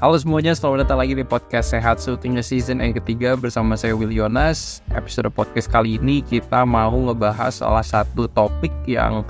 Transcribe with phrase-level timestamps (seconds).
[0.00, 4.08] Halo semuanya, selamat datang lagi di podcast Sehat Syutingnya season yang ketiga bersama saya Will
[4.08, 4.80] Yonas.
[4.96, 9.28] Episode podcast kali ini kita mau ngebahas salah satu topik yang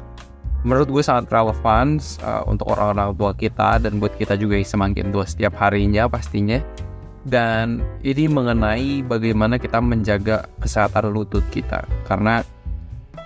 [0.63, 5.11] menurut gue sangat relevan uh, untuk orang-orang tua kita dan buat kita juga yang semakin
[5.11, 6.63] tua setiap harinya pastinya.
[7.27, 11.83] Dan ini mengenai bagaimana kita menjaga kesehatan lutut kita.
[12.07, 12.47] Karena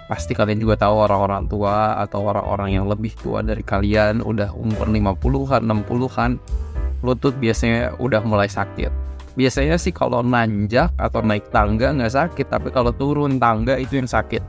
[0.08, 4.88] pasti kalian juga tahu orang-orang tua atau orang-orang yang lebih tua dari kalian udah umur
[4.88, 6.64] 50-an, 60-an
[7.04, 8.88] lutut biasanya udah mulai sakit.
[9.34, 14.08] Biasanya sih kalau nanjak atau naik tangga nggak sakit, tapi kalau turun tangga itu yang
[14.08, 14.40] sakit.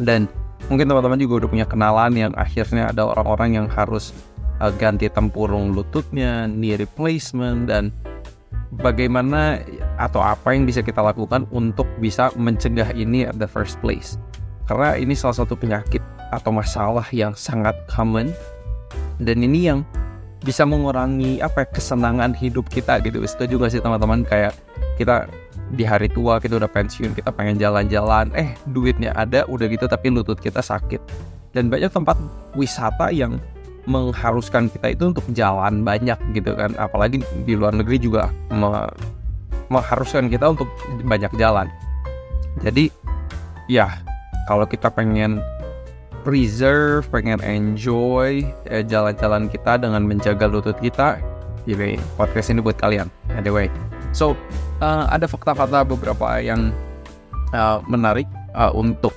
[0.00, 0.30] Dan
[0.72, 4.16] mungkin teman-teman juga udah punya kenalan yang akhirnya ada orang-orang yang harus
[4.62, 7.90] uh, ganti tempurung lututnya, knee replacement, dan
[8.78, 9.60] bagaimana
[9.98, 14.16] atau apa yang bisa kita lakukan untuk bisa mencegah ini at the first place.
[14.70, 16.02] Karena ini salah satu penyakit
[16.34, 18.34] atau masalah yang sangat common
[19.22, 19.86] dan ini yang
[20.46, 23.18] bisa mengurangi apa ya, kesenangan hidup kita gitu.
[23.26, 24.22] Itu juga sih teman-teman?
[24.22, 24.54] Kayak
[24.94, 25.26] kita
[25.74, 28.30] di hari tua kita udah pensiun kita pengen jalan-jalan.
[28.38, 31.02] Eh duitnya ada udah gitu tapi lutut kita sakit.
[31.50, 32.14] Dan banyak tempat
[32.54, 33.42] wisata yang
[33.90, 36.78] mengharuskan kita itu untuk jalan banyak gitu kan.
[36.78, 38.86] Apalagi di luar negeri juga me
[39.66, 40.70] mengharuskan kita untuk
[41.02, 41.66] banyak jalan.
[42.62, 42.86] Jadi
[43.66, 43.90] ya
[44.46, 45.42] kalau kita pengen
[46.26, 51.22] preserve, pengen enjoy eh, jalan-jalan kita dengan menjaga lutut kita,
[51.70, 53.06] jadi podcast ini buat kalian.
[53.38, 53.70] Anyway,
[54.10, 54.34] so
[54.82, 56.74] uh, ada fakta-fakta beberapa yang
[57.54, 58.26] uh, menarik
[58.58, 59.14] uh, untuk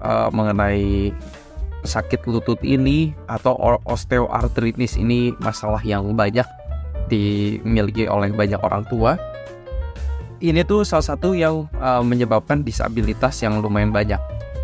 [0.00, 1.12] uh, mengenai
[1.84, 3.52] sakit lutut ini atau
[3.84, 6.48] osteoartritis ini masalah yang banyak
[7.12, 9.20] dimiliki oleh banyak orang tua.
[10.40, 14.20] Ini tuh salah satu yang uh, menyebabkan disabilitas yang lumayan banyak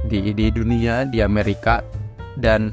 [0.09, 1.81] di di dunia di Amerika
[2.37, 2.73] dan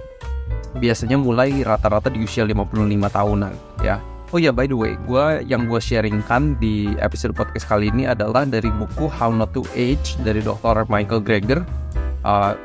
[0.77, 2.71] biasanya mulai rata-rata di usia 55
[3.11, 3.99] tahunan ya.
[4.31, 8.47] Oh ya by the way, gue yang gue sharingkan di episode podcast kali ini adalah
[8.47, 10.87] dari buku How Not to Age dari Dr.
[10.87, 11.67] Michael Greger,
[12.23, 12.55] uh,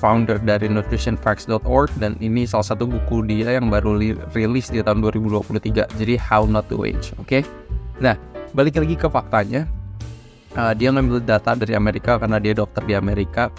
[0.00, 4.00] founder dari nutritionfacts.org dan ini salah satu buku dia yang baru
[4.32, 5.92] rilis di tahun 2023.
[6.00, 7.28] Jadi How Not to Age, oke?
[7.28, 7.44] Okay?
[8.00, 8.16] Nah,
[8.56, 9.68] balik lagi ke faktanya,
[10.56, 13.52] uh, dia ngambil data dari Amerika karena dia dokter di Amerika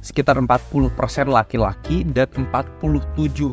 [0.00, 0.96] sekitar 40%
[1.28, 3.52] laki-laki dan 47%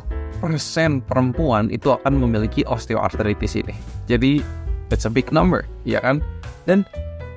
[1.04, 3.76] perempuan itu akan memiliki osteoartritis ini.
[4.08, 4.40] Jadi
[4.92, 6.24] it's a big number, ya kan?
[6.64, 6.88] Dan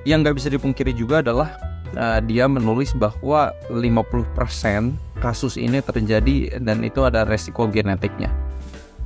[0.07, 1.59] yang nggak bisa dipungkiri juga adalah
[1.95, 8.31] uh, dia menulis bahwa 50% kasus ini terjadi dan itu ada resiko genetiknya.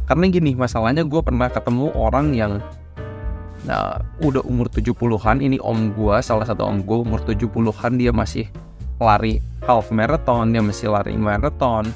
[0.06, 2.62] Karena gini, masalahnya gue pernah ketemu orang yang
[3.66, 8.46] nah, udah umur 70-an, ini om gue, salah satu om gue umur 70-an dia masih
[9.02, 11.90] lari half marathon, dia masih lari marathon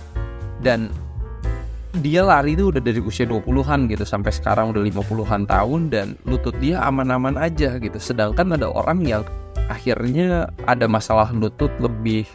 [0.60, 0.92] dan
[1.98, 6.54] dia lari itu udah dari usia 20-an gitu sampai sekarang udah 50-an tahun dan lutut
[6.62, 7.98] dia aman-aman aja gitu.
[7.98, 9.26] Sedangkan ada orang yang
[9.70, 12.30] akhirnya ada masalah lutut lebih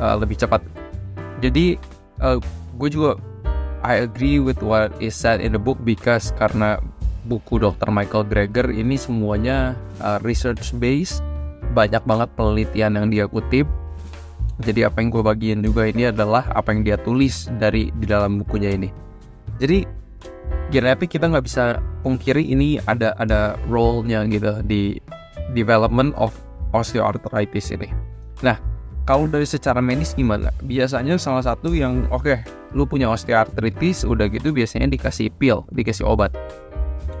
[0.00, 0.64] uh, lebih cepat.
[1.44, 1.76] Jadi
[2.24, 2.40] uh,
[2.80, 3.20] gue juga
[3.84, 6.80] I agree with what is said in the book because karena
[7.28, 7.92] buku Dr.
[7.92, 11.20] Michael Greger ini semuanya uh, research based,
[11.76, 13.68] banyak banget penelitian yang dia kutip
[14.62, 18.38] jadi apa yang gue bagiin juga ini adalah apa yang dia tulis dari di dalam
[18.38, 18.86] bukunya ini.
[19.58, 19.82] Jadi
[20.70, 25.02] genetik kita nggak bisa pungkiri ini ada ada role-nya gitu di
[25.58, 26.30] development of
[26.70, 27.90] osteoarthritis ini.
[28.42, 28.58] Nah,
[29.06, 30.54] kalau dari secara medis gimana?
[30.62, 32.38] Biasanya salah satu yang oke, okay,
[32.74, 36.30] lu punya osteoartritis, udah gitu biasanya dikasih pil, dikasih obat.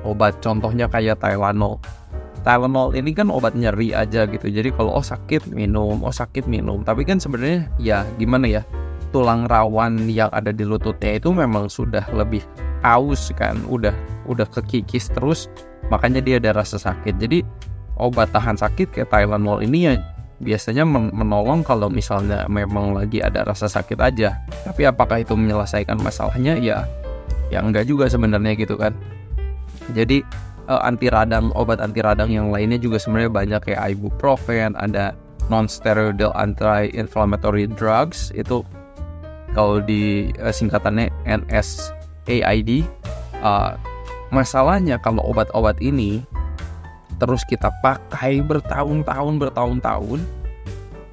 [0.06, 1.80] Obat contohnya kayak Tylenol
[2.44, 4.52] Tylenol ini kan obat nyeri aja gitu.
[4.52, 6.84] Jadi kalau oh sakit minum, oh sakit minum.
[6.84, 8.62] Tapi kan sebenarnya ya gimana ya?
[9.16, 12.44] Tulang rawan yang ada di lututnya itu memang sudah lebih
[12.84, 13.96] aus kan, udah
[14.28, 15.48] udah kekikis terus
[15.88, 17.16] makanya dia ada rasa sakit.
[17.16, 17.40] Jadi
[17.96, 19.92] obat tahan sakit kayak Tylenol ini ya
[20.44, 24.36] biasanya menolong kalau misalnya memang lagi ada rasa sakit aja.
[24.68, 26.60] Tapi apakah itu menyelesaikan masalahnya?
[26.60, 26.84] Ya
[27.48, 28.92] ya enggak juga sebenarnya gitu kan.
[29.96, 30.20] Jadi
[30.68, 35.12] uh, anti radang obat anti radang yang lainnya juga sebenarnya banyak kayak ibuprofen ada
[35.52, 38.32] non steroidal anti inflammatory drugs.
[38.32, 38.64] Itu
[39.52, 42.70] kalau di uh, singkatannya NSAID
[43.44, 43.76] uh,
[44.32, 46.24] masalahnya kalau obat-obat ini
[47.22, 50.20] terus kita pakai bertahun-tahun bertahun-tahun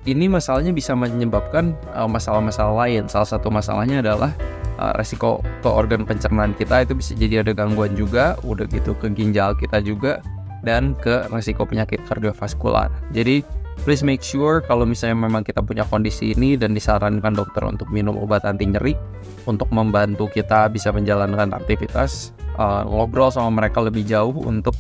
[0.10, 3.06] ini masalahnya bisa menyebabkan masalah-masalah uh, lain.
[3.06, 4.34] Salah satu masalahnya adalah
[4.82, 9.14] uh, resiko ke organ pencernaan kita itu bisa jadi ada gangguan juga udah gitu ke
[9.14, 10.26] ginjal kita juga
[10.66, 13.46] dan ke resiko penyakit kardiovaskular jadi
[13.86, 18.18] please make sure kalau misalnya memang kita punya kondisi ini dan disarankan dokter untuk minum
[18.18, 18.98] obat anti nyeri
[19.46, 24.74] untuk membantu kita bisa menjalankan aktivitas uh, ngobrol sama mereka lebih jauh untuk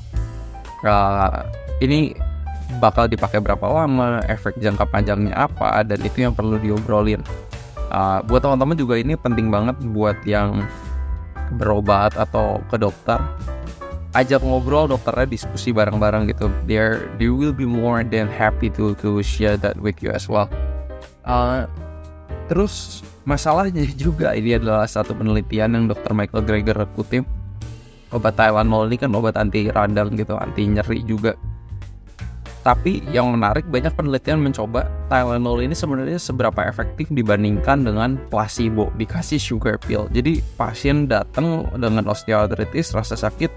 [0.85, 1.45] uh,
[1.81, 2.13] ini
[2.79, 7.19] bakal dipakai berapa lama, efek jangka panjangnya apa, dan itu yang perlu diobrolin.
[7.91, 10.63] Uh, buat teman-teman juga ini penting banget buat yang
[11.59, 13.19] berobat atau ke dokter
[14.11, 16.51] ajak ngobrol dokternya diskusi bareng-bareng gitu.
[16.67, 20.51] They they will be more than happy to to share that with you as well.
[21.23, 21.67] Uh,
[22.51, 27.23] terus masalahnya juga ini adalah satu penelitian yang dokter Michael Greger kutip.
[28.11, 31.31] Obat Tylenol ini kan obat anti radang gitu anti nyeri juga
[32.61, 39.41] tapi yang menarik banyak penelitian mencoba Tylenol ini sebenarnya seberapa efektif dibandingkan dengan placebo dikasih
[39.41, 40.05] sugar pill.
[40.13, 43.49] Jadi pasien datang dengan osteoartritis rasa sakit.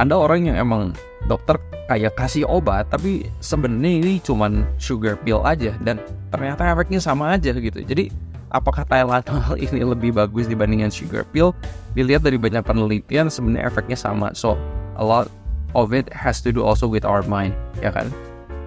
[0.00, 0.96] Ada orang yang emang
[1.28, 6.00] dokter kayak kasih obat tapi sebenarnya ini cuman sugar pill aja dan
[6.32, 7.84] ternyata efeknya sama aja gitu.
[7.84, 8.08] Jadi
[8.48, 11.52] apakah Tylenol ini lebih bagus dibandingkan sugar pill?
[11.92, 14.32] Dilihat dari banyak penelitian sebenarnya efeknya sama.
[14.32, 14.56] So
[14.96, 15.28] a lot
[15.76, 17.52] of it has to do also with our mind
[17.84, 18.08] ya kan?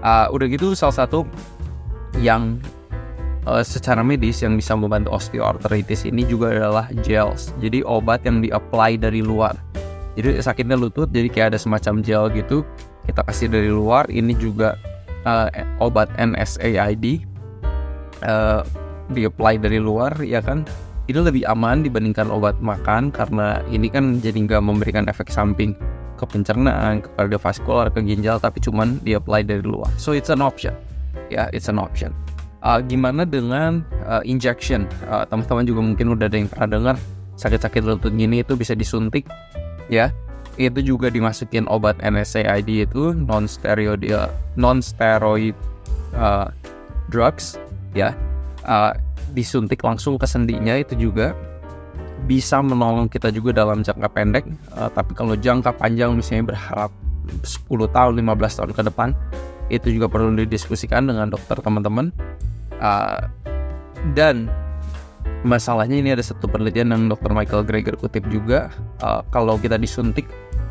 [0.06, 1.26] Uh, udah gitu salah satu
[2.22, 2.62] yang
[3.50, 7.52] uh, secara medis yang bisa membantu osteoarthritis ini juga adalah gels.
[7.60, 9.58] Jadi obat yang di-apply dari luar.
[10.14, 12.62] Jadi sakitnya lutut jadi kayak ada semacam gel gitu
[13.10, 14.06] kita kasih dari luar.
[14.08, 14.78] Ini juga
[15.26, 15.50] uh,
[15.82, 17.26] obat NSAID
[18.24, 18.62] uh,
[19.10, 20.64] di-apply dari luar ya kan?
[21.10, 25.74] Ini lebih aman dibandingkan obat makan karena ini kan jadi nggak memberikan efek samping
[26.20, 29.88] ke pencernaan, ke kardiovaskular, ke ginjal, tapi cuman di apply dari luar.
[29.96, 30.76] So it's an option.
[31.32, 32.12] Ya, yeah, it's an option.
[32.60, 34.84] Uh, gimana dengan uh, injection?
[35.08, 36.96] Uh, teman-teman juga mungkin udah ada yang pernah dengar
[37.40, 39.24] sakit-sakit lutut gini itu bisa disuntik,
[39.88, 40.12] ya.
[40.60, 44.04] Itu juga dimasukin obat NSAID itu non steroid
[44.60, 45.56] non steroid
[46.20, 46.52] uh,
[47.08, 47.56] drugs,
[47.96, 48.12] ya.
[48.68, 48.92] Uh,
[49.32, 51.32] disuntik langsung ke sendinya itu juga
[52.30, 54.46] bisa menolong kita juga dalam jangka pendek
[54.78, 56.94] uh, tapi kalau jangka panjang misalnya berharap
[57.42, 59.10] 10 tahun 15 tahun ke depan
[59.70, 62.10] itu juga perlu didiskusikan dengan dokter teman-teman.
[62.82, 63.22] Uh,
[64.18, 64.50] dan
[65.46, 68.74] masalahnya ini ada satu penelitian yang dokter Michael Greger kutip juga
[69.04, 70.28] uh, kalau kita disuntik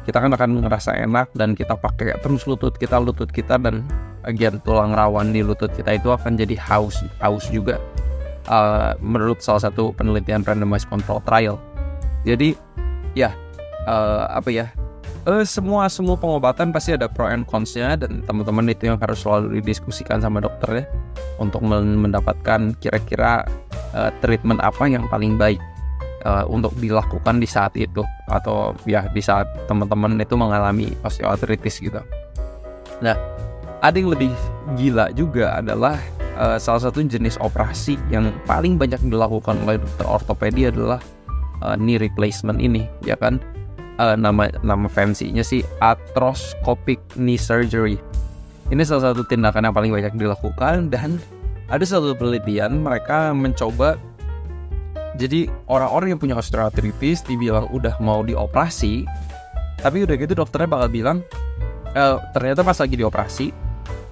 [0.09, 3.85] kita kan akan ngerasa enak dan kita pakai terus lutut kita lutut kita dan
[4.25, 7.77] bagian tulang rawan di lutut kita itu akan jadi haus haus juga
[8.49, 11.57] uh, menurut salah satu penelitian randomized control trial.
[12.27, 12.57] Jadi
[13.15, 13.33] ya
[13.87, 14.67] uh, apa ya
[15.29, 19.61] uh, semua semua pengobatan pasti ada pro and consnya dan teman-teman itu yang harus selalu
[19.61, 20.85] didiskusikan sama dokter ya
[21.39, 23.45] untuk mendapatkan kira-kira
[23.95, 25.61] uh, treatment apa yang paling baik
[26.25, 28.03] uh, untuk dilakukan di saat itu
[28.33, 32.03] atau ya di saat teman-teman itu mengalami osteoartritis gitu.
[32.99, 33.15] Nah,
[33.79, 34.35] ada yang lebih
[34.75, 35.95] gila juga adalah
[36.39, 41.03] uh, salah satu jenis operasi yang paling banyak dilakukan oleh dokter ortopedi adalah
[41.67, 43.43] uh, knee replacement ini ya kan?
[43.99, 47.99] Uh, nama nama fancy-nya sih arthroscopic knee surgery.
[48.71, 51.19] Ini salah satu tindakan yang paling banyak dilakukan dan
[51.69, 53.99] ada satu penelitian mereka mencoba
[55.19, 59.03] jadi orang-orang yang punya osteoartritis dibilang udah mau dioperasi
[59.83, 61.19] tapi udah gitu dokternya bakal bilang
[61.93, 62.03] e,
[62.33, 63.47] ternyata pas lagi dioperasi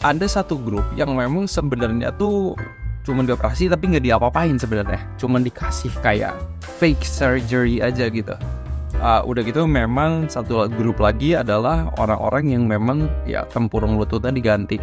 [0.06, 2.54] ada satu grup yang memang sebenarnya tuh
[3.02, 5.02] cuma dioperasi tapi nggak diapa-apain sebenarnya.
[5.18, 6.38] Cuma dikasih kayak
[6.78, 8.38] fake surgery aja gitu.
[8.96, 14.78] Uh, udah gitu memang satu grup lagi adalah orang-orang yang memang ya tempurung lututnya diganti.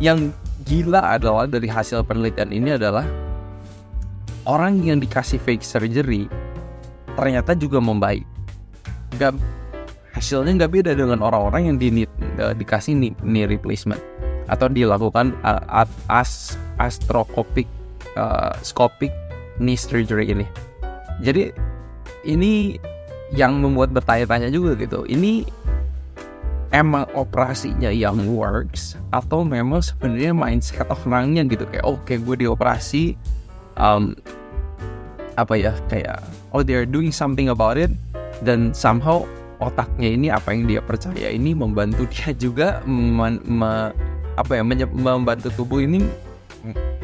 [0.00, 0.32] Yang
[0.64, 3.04] gila adalah dari hasil penelitian ini adalah
[4.48, 6.26] orang yang dikasih fake surgery
[7.14, 8.24] ternyata juga membaik.
[9.14, 9.36] Nggak
[10.14, 12.06] hasilnya nggak beda dengan orang-orang yang di,
[12.38, 13.98] uh, dikasih knee, knee replacement
[14.46, 17.66] atau dilakukan uh, as astrocopic
[18.14, 19.10] uh, scopic
[19.58, 20.46] knee surgery ini.
[21.18, 21.50] Jadi
[22.26, 22.78] ini
[23.34, 25.02] yang membuat bertanya-tanya juga gitu.
[25.10, 25.42] Ini
[26.74, 33.14] emang operasinya yang works atau memang sebenarnya mindset orangnya gitu kayak oke okay, gue dioperasi
[33.78, 34.18] um,
[35.38, 36.18] apa ya kayak
[36.50, 37.94] oh they're doing something about it
[38.42, 39.22] dan somehow
[39.60, 42.80] otaknya ini apa yang dia percaya ini membantu dia juga
[44.34, 46.02] apa ya membantu tubuh ini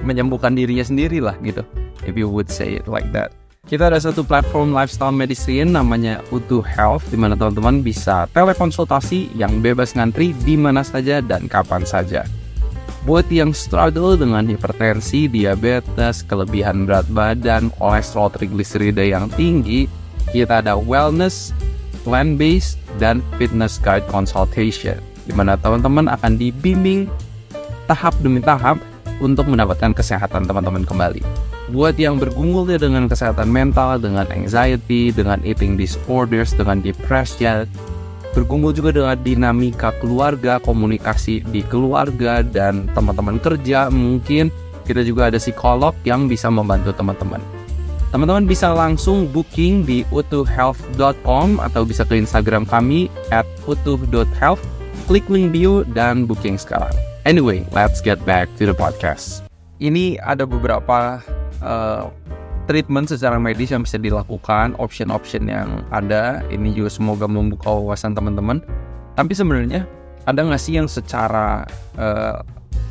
[0.03, 1.63] menyembuhkan dirinya sendiri lah gitu
[2.09, 3.31] if you would say it like that
[3.69, 9.63] kita ada satu platform lifestyle medicine namanya Utu Health di mana teman-teman bisa telekonsultasi yang
[9.63, 12.27] bebas ngantri di mana saja dan kapan saja.
[13.07, 19.87] Buat yang struggle dengan hipertensi, diabetes, kelebihan berat badan, kolesterol trigliserida yang tinggi,
[20.35, 21.55] kita ada wellness,
[22.03, 24.99] plan-based, dan fitness guide consultation
[25.31, 27.07] di mana teman-teman akan dibimbing
[27.87, 28.83] tahap demi tahap
[29.23, 31.23] untuk mendapatkan kesehatan teman-teman kembali.
[31.71, 37.63] buat yang bergumul ya dengan kesehatan mental, dengan anxiety, dengan eating disorders, dengan depression,
[38.35, 44.51] bergumul juga dengan dinamika keluarga, komunikasi di keluarga dan teman-teman kerja mungkin
[44.83, 47.60] kita juga ada psikolog yang bisa membantu teman-teman.
[48.11, 54.59] Teman-teman bisa langsung booking di utuhhealth.com atau bisa ke Instagram kami at utuh.health,
[55.07, 56.91] klik link bio dan booking sekarang.
[57.23, 59.47] Anyway, let's get back to the podcast.
[59.79, 61.23] Ini ada beberapa
[61.63, 62.11] uh,
[62.67, 66.43] treatment secara medis yang bisa dilakukan, option-option yang ada.
[66.51, 68.59] Ini juga semoga membuka wawasan teman-teman.
[69.15, 69.87] Tapi sebenarnya
[70.27, 71.63] ada nggak sih yang secara
[71.95, 72.43] uh,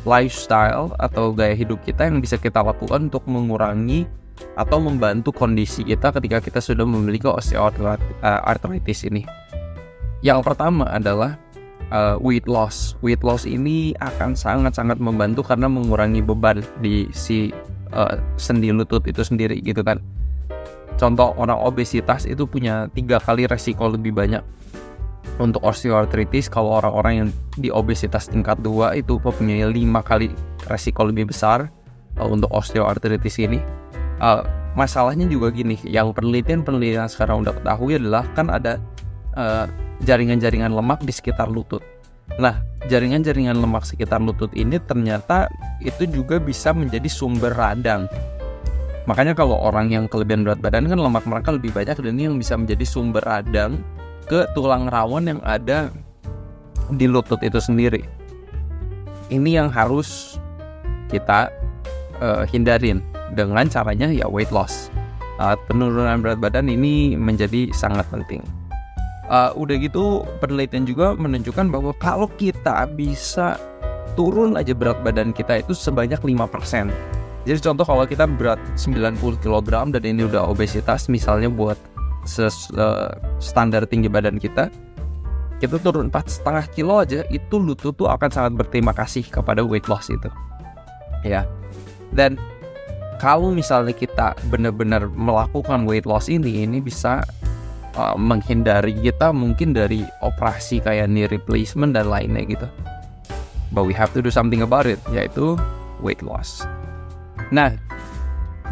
[0.08, 4.08] lifestyle atau gaya hidup kita yang bisa kita lakukan untuk mengurangi
[4.54, 9.22] atau membantu kondisi kita ketika kita sudah memiliki osteoarthritis ini.
[10.20, 11.40] Yang pertama adalah
[11.92, 12.94] uh, weight loss.
[13.00, 17.54] Weight loss ini akan sangat-sangat membantu karena mengurangi beban di si
[17.94, 19.98] uh, sendi lutut itu sendiri gitu kan
[21.00, 24.44] contoh orang obesitas itu punya tiga kali resiko lebih banyak
[25.40, 30.28] untuk osteoartritis kalau orang-orang yang di obesitas tingkat 2 itu punya lima kali
[30.68, 31.72] resiko lebih besar
[32.20, 33.79] untuk osteoartritis ini
[34.20, 34.46] uh,
[34.78, 38.78] masalahnya juga gini yang penelitian-penelitian sekarang udah ketahui adalah kan ada
[40.04, 41.82] jaringan-jaringan uh, lemak di sekitar lutut
[42.38, 45.50] Nah, jaringan-jaringan lemak sekitar lutut ini ternyata
[45.82, 48.06] itu juga bisa menjadi sumber radang.
[49.08, 52.38] Makanya kalau orang yang kelebihan berat badan kan lemak mereka lebih banyak dan ini yang
[52.38, 53.82] bisa menjadi sumber radang
[54.30, 55.90] ke tulang rawan yang ada
[56.94, 58.06] di lutut itu sendiri.
[59.32, 60.38] Ini yang harus
[61.10, 61.50] kita
[62.22, 63.02] uh, hindarin
[63.34, 64.88] dengan caranya ya weight loss.
[65.40, 68.44] Uh, penurunan berat badan ini menjadi sangat penting
[69.30, 73.56] uh, udah gitu penelitian juga menunjukkan bahwa kalau kita bisa
[74.18, 76.90] turun aja berat badan kita itu sebanyak 5%.
[77.48, 81.78] Jadi contoh kalau kita berat 90 kg dan ini udah obesitas misalnya buat
[82.28, 84.68] ses, uh, standar tinggi badan kita
[85.56, 89.88] kita turun empat setengah kilo aja itu lutut tuh akan sangat berterima kasih kepada weight
[89.88, 90.28] loss itu
[91.24, 91.48] ya
[92.12, 92.36] dan
[93.20, 97.20] kalau misalnya kita benar-benar melakukan weight loss ini ini bisa
[98.00, 102.64] uh, menghindari kita mungkin dari operasi kayak knee replacement dan lainnya gitu.
[103.76, 105.54] But we have to do something about it, yaitu
[106.00, 106.64] weight loss.
[107.52, 107.76] Nah,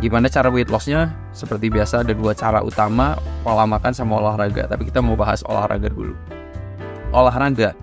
[0.01, 1.13] gimana cara weight lossnya?
[1.37, 4.67] Seperti biasa ada dua cara utama, pola makan sama olahraga.
[4.67, 6.17] Tapi kita mau bahas olahraga dulu.
[7.15, 7.77] Olahraga.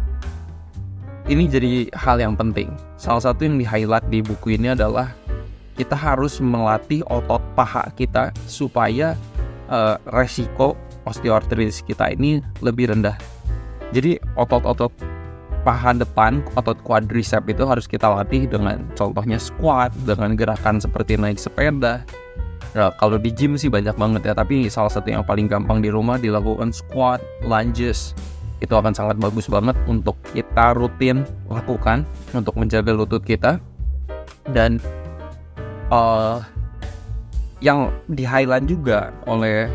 [1.30, 2.74] Ini jadi hal yang penting.
[3.00, 5.10] Salah satu yang di-highlight di buku ini adalah
[5.76, 9.20] kita harus melatih otot paha kita supaya
[9.68, 10.74] uh, resiko
[11.06, 13.16] osteoartritis kita ini lebih rendah.
[13.94, 14.92] Jadi otot-otot
[15.66, 21.42] paha depan, otot quadricep itu harus kita latih dengan contohnya squat, dengan gerakan seperti naik
[21.42, 22.06] sepeda.
[22.76, 25.88] Nah, kalau di gym sih banyak banget ya, tapi salah satu yang paling gampang di
[25.88, 28.12] rumah dilakukan squat, lunges.
[28.60, 32.04] Itu akan sangat bagus banget untuk kita rutin lakukan
[32.36, 33.64] untuk menjaga lutut kita.
[34.52, 34.84] Dan
[35.96, 36.44] uh,
[37.64, 39.72] yang di highlight juga oleh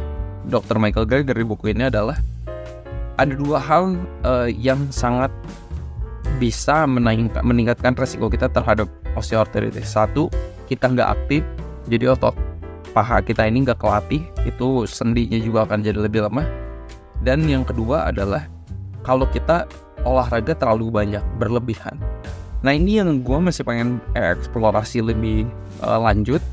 [0.52, 0.76] Dr.
[0.76, 2.20] Michael Greger di buku ini adalah
[3.16, 5.32] ada dua hal uh, yang sangat
[6.40, 9.84] bisa meningkat, meningkatkan resiko kita terhadap osteoartritis.
[9.84, 10.32] Satu,
[10.68, 11.42] kita nggak aktif,
[11.88, 12.32] jadi otot
[12.96, 16.48] paha kita ini nggak kelatih, itu sendinya juga akan jadi lebih lemah.
[17.20, 18.48] Dan yang kedua adalah
[19.04, 19.68] kalau kita
[20.08, 22.00] olahraga terlalu banyak, berlebihan.
[22.60, 25.48] Nah ini yang gue masih pengen eksplorasi lebih
[25.80, 26.44] uh, lanjut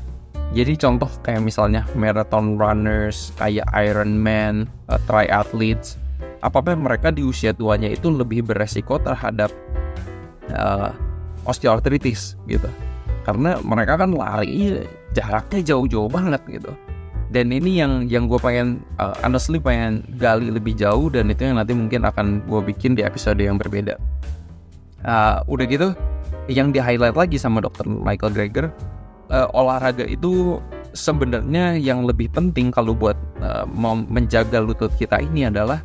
[0.56, 6.00] jadi contoh kayak misalnya marathon runners, kayak Ironman, uh, triathletes,
[6.40, 9.52] apakah mereka di usia tuanya itu lebih beresiko terhadap
[10.56, 10.96] uh,
[11.44, 12.68] osteoartritis gitu.
[13.28, 14.80] Karena mereka kan lari
[15.12, 16.72] jaraknya jauh-jauh banget gitu.
[17.28, 21.60] Dan ini yang yang gue pengen uh, honestly pengen gali lebih jauh dan itu yang
[21.60, 24.00] nanti mungkin akan gue bikin di episode yang berbeda.
[25.06, 25.88] Uh, udah gitu,
[26.50, 28.66] yang di highlight lagi sama dokter Michael Greger
[29.30, 30.58] uh, olahraga itu
[30.90, 33.62] sebenarnya yang lebih penting kalau buat uh,
[34.10, 35.78] menjaga lutut kita ini adalah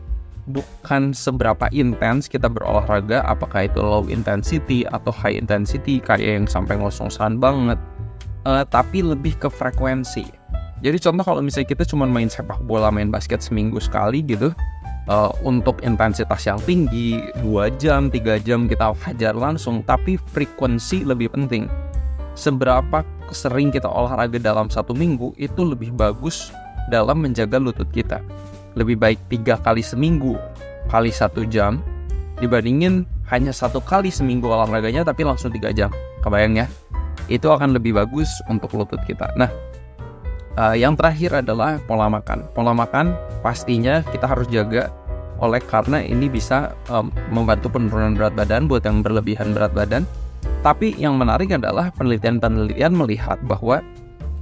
[0.49, 6.75] bukan seberapa intens kita berolahraga, apakah itu low intensity atau high intensity kayak yang sampai
[6.81, 7.79] ngosong-ngosan banget,
[8.49, 10.25] uh, tapi lebih ke frekuensi.
[10.83, 14.51] Jadi contoh kalau misalnya kita cuma main sepak bola, main basket seminggu sekali gitu,
[15.07, 21.33] uh, untuk intensitas yang tinggi, 2 jam, 3 jam kita hajar langsung, tapi frekuensi lebih
[21.33, 21.67] penting
[22.33, 26.49] seberapa sering kita olahraga dalam satu minggu itu lebih bagus
[26.89, 28.21] dalam menjaga lutut kita.
[28.73, 30.37] Lebih baik tiga kali seminggu
[30.89, 31.81] kali satu jam
[32.41, 35.93] dibandingin hanya satu kali seminggu olahraganya tapi langsung tiga jam.
[36.25, 36.67] Kebayang ya?
[37.29, 39.31] Itu akan lebih bagus untuk lutut kita.
[39.37, 39.47] Nah,
[40.53, 42.45] Uh, yang terakhir adalah pola makan.
[42.53, 44.93] Pola makan pastinya kita harus jaga
[45.41, 50.05] oleh karena ini bisa um, membantu penurunan berat badan buat yang berlebihan berat badan.
[50.61, 53.81] Tapi yang menarik adalah penelitian-penelitian melihat bahwa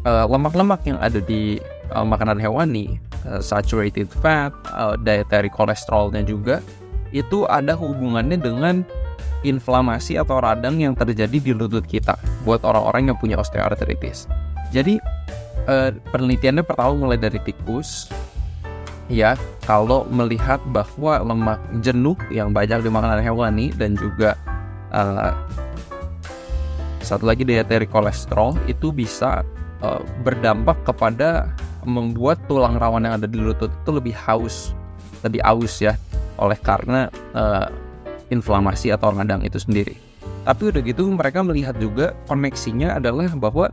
[0.06, 1.58] uh, lemak-lemak yang ada di
[1.96, 6.60] uh, makanan hewani, uh, saturated fat, uh, dietary kolesterolnya juga
[7.16, 8.84] itu ada hubungannya dengan
[9.42, 12.16] inflamasi atau radang yang terjadi di lutut kita
[12.46, 14.30] buat orang-orang yang punya osteoartritis.
[14.72, 15.02] Jadi
[15.68, 18.10] uh, penelitiannya pertama mulai dari tikus
[19.12, 19.36] ya
[19.68, 24.40] kalau melihat bahwa lemak jenuh yang banyak di makanan hewani dan juga
[24.96, 25.36] uh,
[27.04, 29.44] satu lagi dietary kolesterol itu bisa
[29.84, 31.52] uh, berdampak kepada
[31.84, 34.72] membuat tulang rawan yang ada di lutut itu lebih haus
[35.26, 35.98] lebih aus ya
[36.42, 37.70] oleh karena uh,
[38.34, 39.94] inflamasi atau radang itu sendiri.
[40.42, 43.70] Tapi udah gitu mereka melihat juga koneksinya adalah bahwa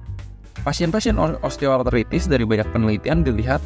[0.62, 3.62] pasien-pasien osteoartritis dari banyak penelitian dilihat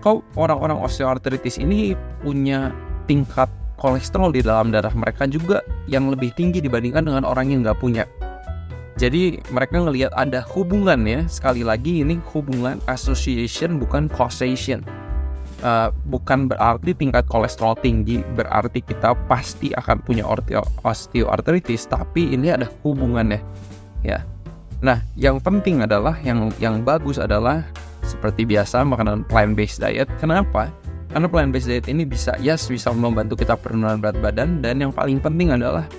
[0.00, 2.70] kok orang-orang osteoartritis ini punya
[3.10, 7.78] tingkat kolesterol di dalam darah mereka juga yang lebih tinggi dibandingkan dengan orang yang nggak
[7.78, 8.04] punya.
[8.96, 14.80] Jadi mereka ngelihat ada hubungan ya, sekali lagi ini hubungan association bukan causation.
[15.64, 20.24] Uh, bukan berarti tingkat kolesterol tinggi berarti kita pasti akan punya
[20.84, 23.40] osteoartritis, tapi ini ada hubungannya
[24.00, 24.24] ya.
[24.86, 27.66] Nah, yang penting adalah yang yang bagus adalah
[28.06, 30.06] seperti biasa makanan plant based diet.
[30.22, 30.70] Kenapa?
[31.10, 34.94] Karena plant based diet ini bisa yes bisa membantu kita penurunan berat badan dan yang
[34.94, 35.90] paling penting adalah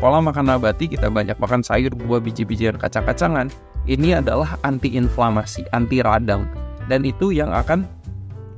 [0.00, 3.52] pola makan nabati kita banyak makan sayur, buah, biji-bijian, kacang-kacangan.
[3.84, 6.48] Ini adalah anti inflamasi, anti radang
[6.88, 7.84] dan itu yang akan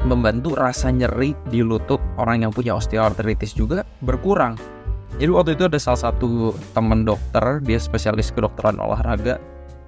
[0.07, 4.55] membantu rasa nyeri di lutut orang yang punya osteoartritis juga berkurang.
[5.19, 9.39] Jadi waktu itu ada salah satu teman dokter, dia spesialis kedokteran olahraga,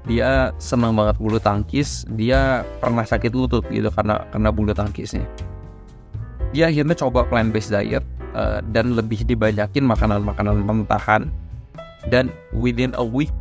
[0.04, 2.04] dia senang banget bulu tangkis.
[2.12, 5.24] Dia pernah sakit lutut gitu karena karena bulu tangkisnya.
[6.52, 8.04] Dia akhirnya coba plant based diet
[8.36, 11.32] uh, dan lebih dibanyakin makanan-makanan mentahan
[12.12, 13.32] dan within a week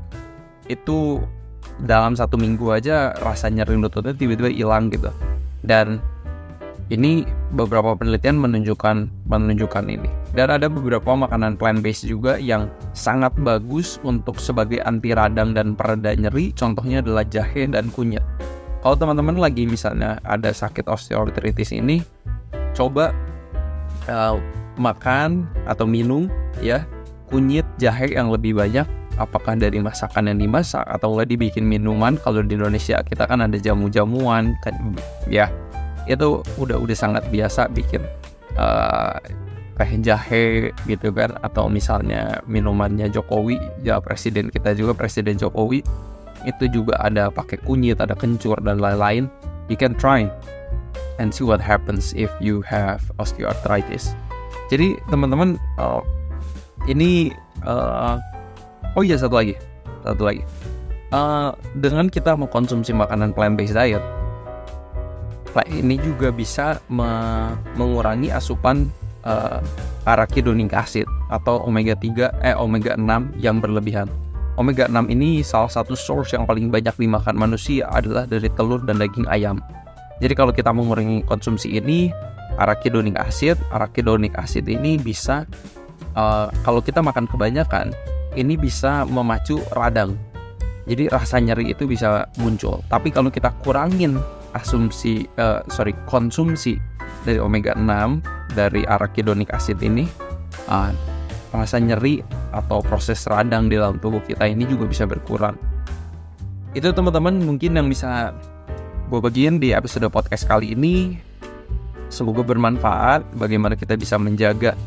[0.71, 1.19] itu
[1.83, 5.11] dalam satu minggu aja rasa nyeri lututnya tiba-tiba hilang gitu.
[5.63, 5.99] Dan
[6.93, 7.25] ini
[7.57, 10.09] beberapa penelitian menunjukkan menunjukkan ini.
[10.37, 15.73] Dan ada beberapa makanan plant based juga yang sangat bagus untuk sebagai anti radang dan
[15.73, 16.53] pereda nyeri.
[16.53, 18.21] Contohnya adalah jahe dan kunyit.
[18.85, 22.05] Kalau teman-teman lagi misalnya ada sakit osteoartritis ini,
[22.77, 23.09] coba
[24.05, 24.37] uh,
[24.77, 26.29] makan atau minum
[26.61, 26.85] ya
[27.29, 28.85] kunyit jahe yang lebih banyak
[29.21, 33.57] apakah dari masakan yang dimasak atau nggak dibikin minuman kalau di Indonesia kita kan ada
[33.61, 34.73] jamu-jamuan kan
[35.29, 35.49] ya
[36.07, 38.03] itu udah udah sangat biasa bikin
[38.59, 39.15] uh,
[39.73, 45.81] teh jahe gitu kan atau misalnya minumannya Jokowi ya presiden kita juga presiden Jokowi
[46.45, 49.31] itu juga ada pakai kunyit ada kencur dan lain-lain.
[49.71, 50.27] You can try
[51.17, 54.11] and see what happens if you have osteoarthritis.
[54.67, 56.03] Jadi teman-teman uh,
[56.85, 57.31] ini
[57.63, 58.19] uh,
[58.93, 59.55] oh iya satu lagi
[60.03, 60.43] satu lagi.
[61.13, 64.01] Uh, dengan kita mengkonsumsi makanan plant based diet
[65.69, 67.05] ini juga bisa me
[67.77, 68.89] mengurangi asupan
[69.21, 69.61] uh,
[70.09, 74.09] arachidonic acid atau omega 3 eh omega 6 yang berlebihan.
[74.57, 79.01] Omega 6 ini salah satu source yang paling banyak dimakan manusia adalah dari telur dan
[79.01, 79.57] daging ayam.
[80.21, 82.13] Jadi kalau kita mengurangi konsumsi ini,
[82.61, 85.49] arachidonic acid, arachidonic acid ini bisa
[86.13, 87.89] uh, kalau kita makan kebanyakan,
[88.37, 90.13] ini bisa memacu radang.
[90.85, 92.85] Jadi rasa nyeri itu bisa muncul.
[92.93, 94.21] Tapi kalau kita kurangin
[94.53, 96.77] asumsi uh, sorry konsumsi
[97.25, 100.05] dari omega 6 dari arachidonic acid ini
[100.69, 100.93] uh,
[101.53, 105.53] rasa nyeri atau proses radang di dalam tubuh kita ini juga bisa berkurang.
[106.73, 108.33] Itu teman-teman mungkin yang bisa
[109.09, 111.21] gue bagiin di episode podcast kali ini.
[112.09, 114.77] Semoga bermanfaat bagaimana kita bisa menjaga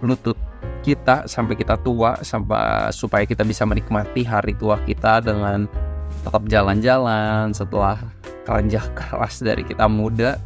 [0.00, 0.36] lutut
[0.82, 5.68] kita sampai kita tua sampai supaya kita bisa menikmati hari tua kita dengan
[6.24, 8.00] tetap jalan-jalan setelah
[8.42, 10.38] kerja keras dari kita muda.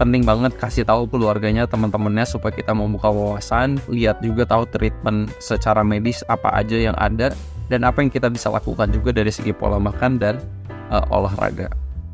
[0.00, 5.84] Penting banget kasih tahu keluarganya teman-temannya supaya kita membuka wawasan lihat juga tahu treatment secara
[5.84, 7.30] medis apa aja yang ada
[7.68, 10.40] dan apa yang kita bisa lakukan juga dari segi pola makan dan
[10.88, 11.68] uh, olahraga.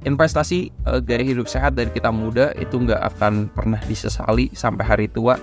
[0.04, 5.06] Investasi uh, gaya hidup sehat dari kita muda itu nggak akan pernah disesali sampai hari
[5.08, 5.38] tua.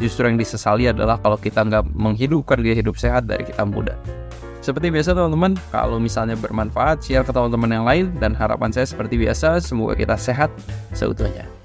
[0.00, 4.19] Justru yang disesali adalah kalau kita nggak menghidupkan gaya hidup sehat dari kita muda
[4.70, 9.18] seperti biasa teman-teman, kalau misalnya bermanfaat, share ke teman-teman yang lain dan harapan saya seperti
[9.18, 10.46] biasa, semoga kita sehat
[10.94, 11.59] seutuhnya.